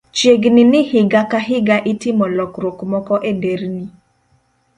[0.17, 3.83] Chiegni ni higa ka higa, itimo lokruok moko e nderni